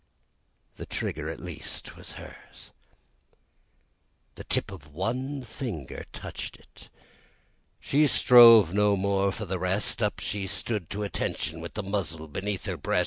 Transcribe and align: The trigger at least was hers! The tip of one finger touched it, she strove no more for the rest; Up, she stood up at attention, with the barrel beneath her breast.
The 0.77 0.87
trigger 0.87 1.29
at 1.29 1.39
least 1.39 1.95
was 1.95 2.13
hers! 2.13 2.71
The 4.33 4.43
tip 4.43 4.71
of 4.71 4.87
one 4.91 5.43
finger 5.43 6.05
touched 6.11 6.57
it, 6.57 6.89
she 7.79 8.07
strove 8.07 8.73
no 8.73 8.95
more 8.97 9.31
for 9.31 9.45
the 9.45 9.59
rest; 9.59 10.01
Up, 10.01 10.19
she 10.19 10.47
stood 10.47 10.85
up 10.91 10.95
at 10.97 11.03
attention, 11.05 11.61
with 11.61 11.75
the 11.75 11.83
barrel 11.83 12.27
beneath 12.27 12.65
her 12.65 12.77
breast. 12.77 12.99